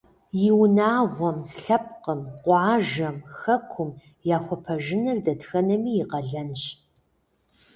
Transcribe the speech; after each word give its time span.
И 0.47 0.49
унагъуэм, 0.61 1.37
лъэпкъым, 1.61 2.21
къуажэм, 2.43 3.17
хэкум 3.37 3.89
яхуэпэжыныр 4.35 5.17
дэтхэнэми 5.25 5.91
и 6.01 6.03
къалэнщ. 6.09 6.63